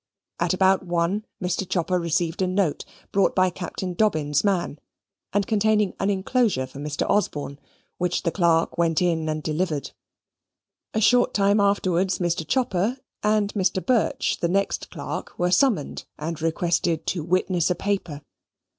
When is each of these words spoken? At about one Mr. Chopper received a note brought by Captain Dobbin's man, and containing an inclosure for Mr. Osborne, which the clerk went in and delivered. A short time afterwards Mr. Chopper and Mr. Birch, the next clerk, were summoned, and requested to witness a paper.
At 0.39 0.55
about 0.55 0.83
one 0.83 1.25
Mr. 1.39 1.69
Chopper 1.69 1.99
received 1.99 2.41
a 2.41 2.47
note 2.47 2.85
brought 3.11 3.35
by 3.35 3.51
Captain 3.51 3.93
Dobbin's 3.93 4.43
man, 4.43 4.79
and 5.31 5.45
containing 5.45 5.93
an 5.99 6.09
inclosure 6.09 6.65
for 6.65 6.79
Mr. 6.79 7.07
Osborne, 7.07 7.59
which 7.99 8.23
the 8.23 8.31
clerk 8.31 8.79
went 8.79 8.99
in 8.99 9.29
and 9.29 9.43
delivered. 9.43 9.91
A 10.95 11.01
short 11.01 11.35
time 11.35 11.59
afterwards 11.59 12.17
Mr. 12.17 12.47
Chopper 12.47 12.97
and 13.21 13.53
Mr. 13.53 13.85
Birch, 13.85 14.39
the 14.39 14.49
next 14.49 14.89
clerk, 14.89 15.37
were 15.37 15.51
summoned, 15.51 16.05
and 16.17 16.41
requested 16.41 17.05
to 17.05 17.23
witness 17.23 17.69
a 17.69 17.75
paper. 17.75 18.23